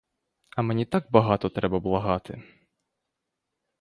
А 0.57 0.61
мені 0.61 0.85
так 0.85 1.07
багато 1.11 1.49
треба 1.49 1.79
благати! 1.79 2.43